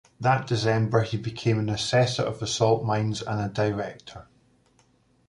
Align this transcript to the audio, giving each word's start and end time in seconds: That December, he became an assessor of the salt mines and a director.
That 0.19 0.47
December, 0.47 1.03
he 1.03 1.15
became 1.17 1.59
an 1.59 1.69
assessor 1.69 2.23
of 2.23 2.39
the 2.39 2.47
salt 2.47 2.83
mines 2.83 3.21
and 3.21 3.39
a 3.39 3.49
director. 3.49 4.25